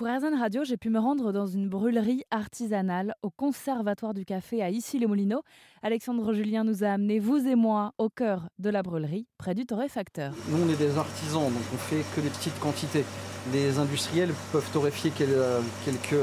[0.00, 4.62] Pour RZN Radio, j'ai pu me rendre dans une brûlerie artisanale au Conservatoire du Café
[4.62, 5.42] à Issy-les-Moulineaux.
[5.82, 9.66] Alexandre Julien nous a amené, vous et moi, au cœur de la brûlerie, près du
[9.66, 10.32] torréfacteur.
[10.48, 13.04] Nous, on est des artisans, donc on fait que des petites quantités.
[13.52, 16.16] Les industriels peuvent torréfier quelques,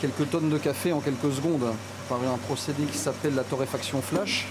[0.00, 1.72] quelques tonnes de café en quelques secondes
[2.08, 4.48] par un procédé qui s'appelle la torréfaction flash.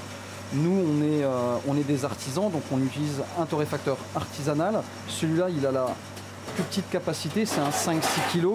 [0.53, 4.83] Nous, on euh, on est des artisans, donc on utilise un torréfacteur artisanal.
[5.09, 5.87] Celui-là, il a la
[6.55, 8.01] plus petite capacité, c'est un 5-6
[8.33, 8.47] kg.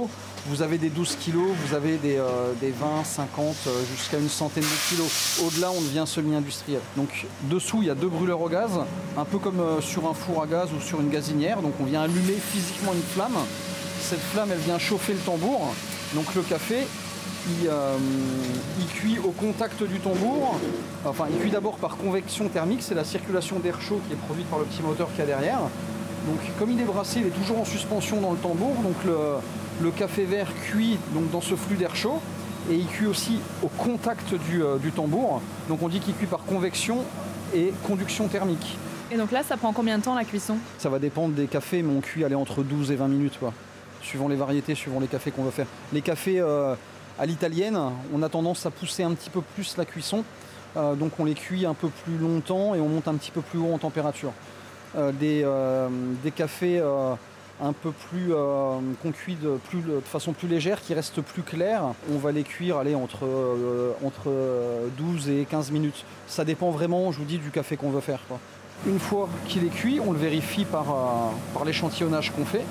[0.49, 4.89] Vous avez des 12 kg, vous avez des, 20, 50, euh, jusqu'à une centaine de
[4.89, 5.43] kilos.
[5.45, 6.81] Au-delà, on devient semi-industriel.
[6.97, 8.71] Donc dessous, il y a deux brûleurs au gaz,
[9.17, 11.63] un peu comme euh, sur un four à gaz ou sur une gazinière.
[11.63, 13.39] Donc on vient allumer physiquement une flamme.
[14.01, 15.75] Cette flamme, elle vient chauffer le tambour.
[16.15, 16.87] Donc le café,
[17.49, 17.97] il, euh,
[18.79, 20.61] il, cuit au contact du tambour.
[21.05, 24.47] Enfin, il cuit d'abord par convection thermique, c'est la circulation d'air chaud qui est produite
[24.49, 25.61] par le petit moteur qu'il y a derrière.
[26.27, 28.75] Donc comme il est brassé, il est toujours en suspension dans le tambour.
[28.83, 32.21] Donc le, café vert cuit donc, dans ce flux d'air chaud
[32.71, 35.41] et il cuit aussi au contact euh, du, tambour.
[35.69, 37.05] Donc on dit qu'il cuit par convection
[37.55, 38.77] et conduction thermique.
[39.13, 40.57] Et donc là, ça prend combien de temps la cuisson?
[40.79, 43.53] Ça va dépendre des cafés, mais on cuit aller entre 12 et 20 minutes, quoi.
[44.03, 45.67] suivant les variétés, suivant les cafés qu'on veut faire.
[45.93, 46.75] Les cafés euh,
[47.19, 47.79] à l'italienne,
[48.13, 50.25] on a tendance à pousser un petit peu plus la cuisson,
[50.77, 53.43] euh, donc on les cuit un peu plus longtemps et on monte un petit peu
[53.43, 54.33] plus haut en température.
[54.95, 55.89] Euh, euh,
[56.23, 57.15] des, cafés euh,
[57.61, 58.33] un peu plus
[59.03, 59.59] qu'on cuit de,
[60.05, 61.83] façon plus légère, qui restent plus clairs.
[62.13, 62.79] On va les cuire
[64.03, 64.31] entre
[64.99, 66.05] 12 et 15 minutes.
[66.27, 68.21] Ça dépend vraiment, je vous dis, du café qu'on veut faire.
[68.87, 70.87] Une fois qu'il est cuit, on le vérifie par,
[71.55, 72.65] par l'échantillonnage qu'on fait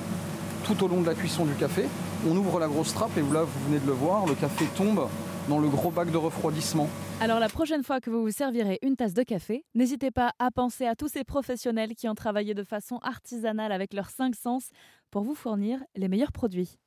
[0.65, 1.85] tout au long de la cuisson du café.
[2.27, 5.07] On ouvre la grosse trappe et là, vous venez de le voir, le café tombe
[5.47, 6.89] dans le gros bac de refroidissement.
[7.21, 10.51] Alors la prochaine fois que vous vous servirez une tasse de café, n'hésitez pas à
[10.51, 14.69] penser à tous ces professionnels qui ont travaillé de façon artisanale avec leurs cinq sens
[15.11, 16.77] pour vous fournir les meilleurs produits.